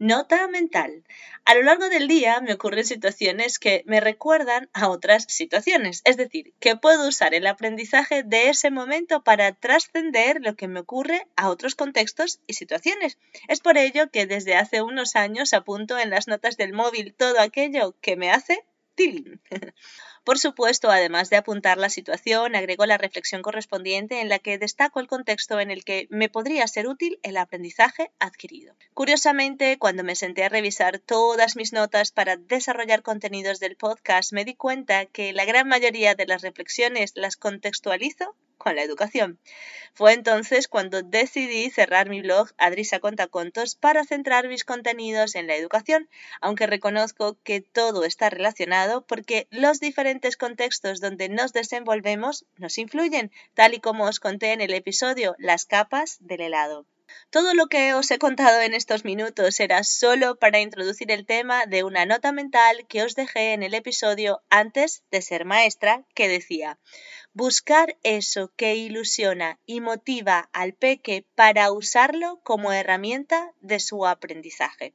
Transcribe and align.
Nota 0.00 0.48
mental. 0.48 1.04
A 1.44 1.54
lo 1.54 1.62
largo 1.62 1.90
del 1.90 2.08
día 2.08 2.40
me 2.40 2.54
ocurren 2.54 2.86
situaciones 2.86 3.58
que 3.58 3.82
me 3.84 4.00
recuerdan 4.00 4.70
a 4.72 4.88
otras 4.88 5.26
situaciones, 5.28 6.00
es 6.06 6.16
decir, 6.16 6.54
que 6.58 6.74
puedo 6.74 7.06
usar 7.06 7.34
el 7.34 7.46
aprendizaje 7.46 8.22
de 8.22 8.48
ese 8.48 8.70
momento 8.70 9.22
para 9.22 9.52
trascender 9.52 10.38
lo 10.40 10.56
que 10.56 10.68
me 10.68 10.80
ocurre 10.80 11.26
a 11.36 11.50
otros 11.50 11.74
contextos 11.74 12.40
y 12.46 12.54
situaciones. 12.54 13.18
Es 13.46 13.60
por 13.60 13.76
ello 13.76 14.10
que 14.10 14.24
desde 14.24 14.56
hace 14.56 14.80
unos 14.80 15.16
años 15.16 15.52
apunto 15.52 15.98
en 15.98 16.08
las 16.08 16.28
notas 16.28 16.56
del 16.56 16.72
móvil 16.72 17.12
todo 17.12 17.38
aquello 17.38 17.94
que 18.00 18.16
me 18.16 18.30
hace 18.30 18.64
Por 20.24 20.38
supuesto, 20.38 20.90
además 20.90 21.30
de 21.30 21.36
apuntar 21.36 21.78
la 21.78 21.88
situación, 21.88 22.54
agrego 22.54 22.84
la 22.86 22.98
reflexión 22.98 23.42
correspondiente 23.42 24.20
en 24.20 24.28
la 24.28 24.38
que 24.38 24.58
destaco 24.58 25.00
el 25.00 25.06
contexto 25.06 25.60
en 25.60 25.70
el 25.70 25.82
que 25.84 26.06
me 26.10 26.28
podría 26.28 26.66
ser 26.66 26.86
útil 26.88 27.18
el 27.22 27.36
aprendizaje 27.36 28.12
adquirido. 28.18 28.76
Curiosamente, 28.94 29.78
cuando 29.78 30.04
me 30.04 30.14
senté 30.14 30.44
a 30.44 30.50
revisar 30.50 30.98
todas 30.98 31.56
mis 31.56 31.72
notas 31.72 32.12
para 32.12 32.36
desarrollar 32.36 33.02
contenidos 33.02 33.60
del 33.60 33.76
podcast, 33.76 34.32
me 34.32 34.44
di 34.44 34.54
cuenta 34.54 35.06
que 35.06 35.32
la 35.32 35.46
gran 35.46 35.68
mayoría 35.68 36.14
de 36.14 36.26
las 36.26 36.42
reflexiones 36.42 37.12
las 37.14 37.36
contextualizo 37.36 38.36
con 38.60 38.76
la 38.76 38.82
educación. 38.82 39.40
Fue 39.94 40.12
entonces 40.12 40.68
cuando 40.68 41.02
decidí 41.02 41.70
cerrar 41.70 42.08
mi 42.08 42.20
blog 42.20 42.50
Adrisa 42.58 43.00
Contacontos 43.00 43.74
para 43.74 44.04
centrar 44.04 44.46
mis 44.46 44.64
contenidos 44.64 45.34
en 45.34 45.48
la 45.48 45.56
educación, 45.56 46.08
aunque 46.40 46.68
reconozco 46.68 47.36
que 47.42 47.60
todo 47.60 48.04
está 48.04 48.30
relacionado 48.30 49.04
porque 49.04 49.48
los 49.50 49.80
diferentes 49.80 50.36
contextos 50.36 51.00
donde 51.00 51.28
nos 51.28 51.52
desenvolvemos 51.52 52.44
nos 52.56 52.78
influyen, 52.78 53.32
tal 53.54 53.74
y 53.74 53.80
como 53.80 54.04
os 54.04 54.20
conté 54.20 54.52
en 54.52 54.60
el 54.60 54.74
episodio 54.74 55.34
Las 55.38 55.64
capas 55.64 56.18
del 56.20 56.42
helado. 56.42 56.86
Todo 57.30 57.54
lo 57.54 57.66
que 57.66 57.94
os 57.94 58.10
he 58.10 58.18
contado 58.18 58.60
en 58.60 58.74
estos 58.74 59.04
minutos 59.04 59.60
era 59.60 59.84
solo 59.84 60.36
para 60.36 60.60
introducir 60.60 61.10
el 61.10 61.26
tema 61.26 61.66
de 61.66 61.84
una 61.84 62.06
nota 62.06 62.32
mental 62.32 62.86
que 62.88 63.02
os 63.02 63.14
dejé 63.14 63.52
en 63.52 63.62
el 63.62 63.74
episodio 63.74 64.42
antes 64.50 65.02
de 65.10 65.22
ser 65.22 65.44
maestra, 65.44 66.04
que 66.14 66.28
decía 66.28 66.78
buscar 67.32 67.96
eso 68.02 68.52
que 68.56 68.74
ilusiona 68.74 69.58
y 69.64 69.80
motiva 69.80 70.50
al 70.52 70.74
peque 70.74 71.24
para 71.34 71.70
usarlo 71.70 72.40
como 72.42 72.72
herramienta 72.72 73.52
de 73.60 73.78
su 73.78 74.06
aprendizaje. 74.06 74.94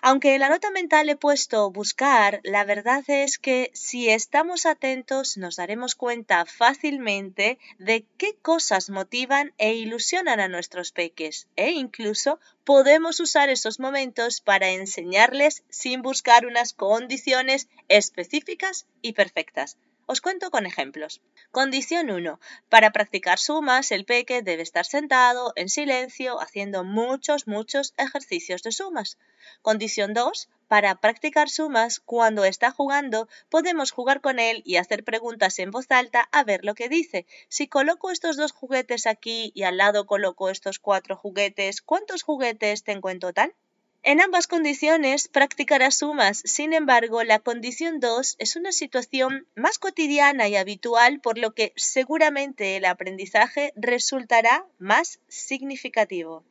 Aunque 0.00 0.34
en 0.34 0.40
la 0.40 0.48
nota 0.48 0.70
mental 0.70 1.08
he 1.08 1.16
puesto 1.16 1.70
buscar, 1.70 2.40
la 2.44 2.64
verdad 2.64 3.02
es 3.08 3.38
que 3.38 3.70
si 3.74 4.08
estamos 4.08 4.64
atentos 4.64 5.36
nos 5.36 5.56
daremos 5.56 5.94
cuenta 5.94 6.44
fácilmente 6.46 7.58
de 7.78 8.06
qué 8.16 8.36
cosas 8.40 8.90
motivan 8.90 9.52
e 9.58 9.74
ilusionan 9.74 10.40
a 10.40 10.48
nuestros 10.48 10.92
peques 10.92 11.48
e 11.56 11.70
incluso 11.70 12.38
podemos 12.64 13.18
usar 13.18 13.48
esos 13.48 13.80
momentos 13.80 14.40
para 14.40 14.70
enseñarles 14.70 15.64
sin 15.68 16.02
buscar 16.02 16.46
unas 16.46 16.72
condiciones 16.72 17.68
específicas 17.88 18.86
y 19.02 19.14
perfectas. 19.14 19.78
Os 20.12 20.22
cuento 20.22 20.50
con 20.50 20.64
ejemplos. 20.64 21.20
Condición 21.50 22.10
1. 22.10 22.40
Para 22.70 22.92
practicar 22.92 23.38
sumas, 23.38 23.92
el 23.92 24.06
peque 24.06 24.40
debe 24.40 24.62
estar 24.62 24.86
sentado, 24.86 25.52
en 25.54 25.68
silencio, 25.68 26.40
haciendo 26.40 26.82
muchos, 26.82 27.46
muchos 27.46 27.92
ejercicios 27.98 28.62
de 28.62 28.72
sumas. 28.72 29.18
Condición 29.60 30.14
2. 30.14 30.48
Para 30.66 30.94
practicar 31.02 31.50
sumas, 31.50 32.00
cuando 32.00 32.46
está 32.46 32.70
jugando, 32.70 33.28
podemos 33.50 33.90
jugar 33.90 34.22
con 34.22 34.38
él 34.38 34.62
y 34.64 34.76
hacer 34.76 35.04
preguntas 35.04 35.58
en 35.58 35.70
voz 35.70 35.90
alta 35.90 36.26
a 36.32 36.42
ver 36.42 36.64
lo 36.64 36.74
que 36.74 36.88
dice. 36.88 37.26
Si 37.50 37.68
coloco 37.68 38.10
estos 38.10 38.38
dos 38.38 38.52
juguetes 38.52 39.06
aquí 39.06 39.52
y 39.54 39.64
al 39.64 39.76
lado 39.76 40.06
coloco 40.06 40.48
estos 40.48 40.78
cuatro 40.78 41.16
juguetes, 41.16 41.82
¿cuántos 41.82 42.22
juguetes 42.22 42.82
tengo 42.82 43.10
en 43.10 43.20
total? 43.20 43.54
En 44.02 44.20
ambas 44.20 44.46
condiciones 44.46 45.28
practicará 45.28 45.90
sumas, 45.90 46.40
sin 46.44 46.72
embargo, 46.72 47.24
la 47.24 47.40
condición 47.40 48.00
2 48.00 48.36
es 48.38 48.56
una 48.56 48.72
situación 48.72 49.46
más 49.54 49.78
cotidiana 49.78 50.48
y 50.48 50.56
habitual, 50.56 51.20
por 51.20 51.36
lo 51.36 51.52
que 51.52 51.72
seguramente 51.76 52.76
el 52.76 52.84
aprendizaje 52.84 53.72
resultará 53.76 54.64
más 54.78 55.20
significativo. 55.28 56.44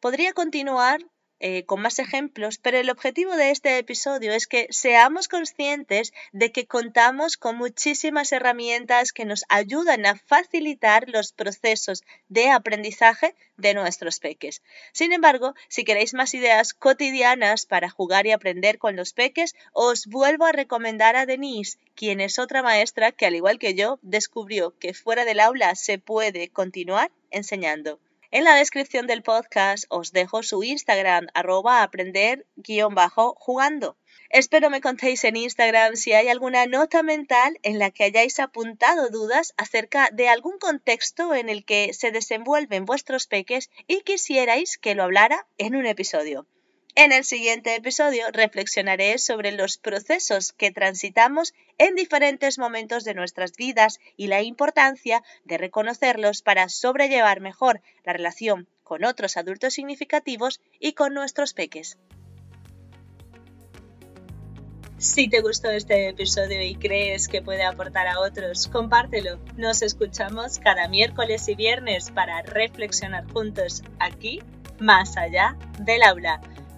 Podría 0.00 0.32
continuar 0.32 1.00
eh, 1.40 1.64
con 1.64 1.80
más 1.80 1.98
ejemplos, 1.98 2.58
pero 2.58 2.78
el 2.78 2.90
objetivo 2.90 3.34
de 3.34 3.50
este 3.50 3.78
episodio 3.78 4.32
es 4.32 4.46
que 4.46 4.66
seamos 4.70 5.26
conscientes 5.26 6.12
de 6.32 6.52
que 6.52 6.66
contamos 6.66 7.38
con 7.38 7.56
muchísimas 7.56 8.30
herramientas 8.32 9.12
que 9.12 9.24
nos 9.24 9.44
ayudan 9.48 10.04
a 10.04 10.16
facilitar 10.16 11.08
los 11.08 11.32
procesos 11.32 12.04
de 12.28 12.50
aprendizaje 12.50 13.34
de 13.56 13.72
nuestros 13.72 14.20
peques. 14.20 14.62
Sin 14.92 15.12
embargo, 15.12 15.54
si 15.68 15.84
queréis 15.84 16.12
más 16.12 16.34
ideas 16.34 16.74
cotidianas 16.74 17.64
para 17.64 17.88
jugar 17.88 18.26
y 18.26 18.32
aprender 18.32 18.78
con 18.78 18.96
los 18.96 19.14
peques, 19.14 19.54
os 19.72 20.06
vuelvo 20.06 20.44
a 20.44 20.52
recomendar 20.52 21.16
a 21.16 21.24
Denise, 21.24 21.78
quien 21.94 22.20
es 22.20 22.38
otra 22.38 22.62
maestra 22.62 23.12
que, 23.12 23.26
al 23.26 23.34
igual 23.34 23.58
que 23.58 23.74
yo, 23.74 23.98
descubrió 24.02 24.76
que 24.78 24.92
fuera 24.92 25.24
del 25.24 25.40
aula 25.40 25.74
se 25.74 25.98
puede 25.98 26.48
continuar 26.50 27.10
enseñando. 27.30 27.98
En 28.32 28.44
la 28.44 28.54
descripción 28.54 29.08
del 29.08 29.24
podcast 29.24 29.86
os 29.88 30.12
dejo 30.12 30.44
su 30.44 30.62
Instagram, 30.62 31.26
arroba 31.34 31.82
aprender-jugando. 31.82 33.96
Espero 34.28 34.70
me 34.70 34.80
contéis 34.80 35.24
en 35.24 35.34
Instagram 35.34 35.96
si 35.96 36.12
hay 36.12 36.28
alguna 36.28 36.66
nota 36.66 37.02
mental 37.02 37.58
en 37.64 37.80
la 37.80 37.90
que 37.90 38.04
hayáis 38.04 38.38
apuntado 38.38 39.08
dudas 39.08 39.52
acerca 39.56 40.10
de 40.12 40.28
algún 40.28 40.60
contexto 40.60 41.34
en 41.34 41.48
el 41.48 41.64
que 41.64 41.92
se 41.92 42.12
desenvuelven 42.12 42.84
vuestros 42.84 43.26
peques 43.26 43.68
y 43.88 44.02
quisierais 44.02 44.78
que 44.78 44.94
lo 44.94 45.02
hablara 45.02 45.48
en 45.58 45.74
un 45.74 45.86
episodio. 45.86 46.46
En 46.96 47.12
el 47.12 47.24
siguiente 47.24 47.76
episodio 47.76 48.24
reflexionaré 48.32 49.18
sobre 49.18 49.52
los 49.52 49.78
procesos 49.78 50.52
que 50.52 50.72
transitamos 50.72 51.54
en 51.78 51.94
diferentes 51.94 52.58
momentos 52.58 53.04
de 53.04 53.14
nuestras 53.14 53.52
vidas 53.52 54.00
y 54.16 54.26
la 54.26 54.42
importancia 54.42 55.22
de 55.44 55.56
reconocerlos 55.56 56.42
para 56.42 56.68
sobrellevar 56.68 57.40
mejor 57.40 57.80
la 58.04 58.12
relación 58.12 58.68
con 58.82 59.04
otros 59.04 59.36
adultos 59.36 59.74
significativos 59.74 60.60
y 60.80 60.94
con 60.94 61.14
nuestros 61.14 61.54
peques. 61.54 61.96
Si 64.98 65.28
te 65.28 65.40
gustó 65.40 65.70
este 65.70 66.08
episodio 66.08 66.60
y 66.60 66.74
crees 66.74 67.28
que 67.28 67.40
puede 67.40 67.62
aportar 67.62 68.06
a 68.08 68.20
otros, 68.20 68.66
compártelo. 68.66 69.38
Nos 69.56 69.80
escuchamos 69.80 70.58
cada 70.58 70.88
miércoles 70.88 71.48
y 71.48 71.54
viernes 71.54 72.10
para 72.10 72.42
reflexionar 72.42 73.24
juntos 73.32 73.82
aquí, 73.98 74.42
más 74.78 75.16
allá 75.16 75.56
del 75.78 76.02
aula. 76.02 76.42